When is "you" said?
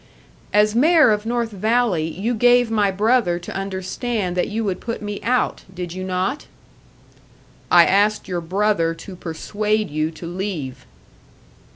2.07-2.33, 4.47-4.63, 5.93-6.03, 9.91-10.09